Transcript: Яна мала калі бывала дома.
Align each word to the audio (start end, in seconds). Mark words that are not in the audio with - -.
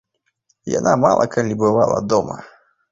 Яна 0.79 0.95
мала 1.03 1.31
калі 1.37 1.61
бывала 1.67 2.05
дома. 2.15 2.43